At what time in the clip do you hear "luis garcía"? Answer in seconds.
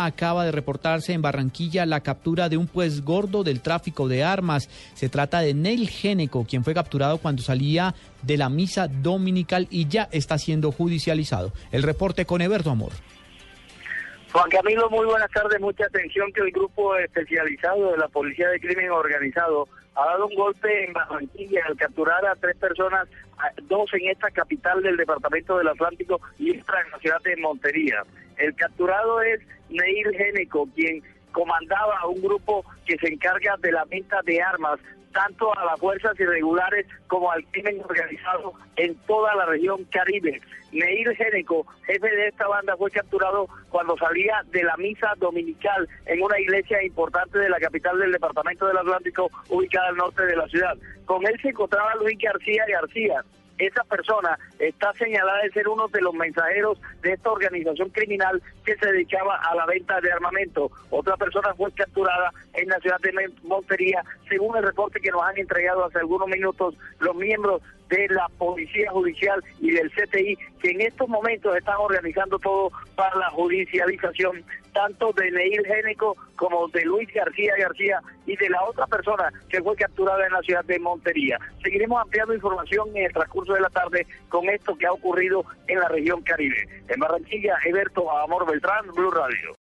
51.96-52.64, 76.84-77.54